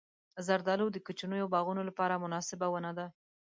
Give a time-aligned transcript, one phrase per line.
[0.47, 3.07] زردالو د کوچنیو باغونو لپاره مناسبه ونه ده.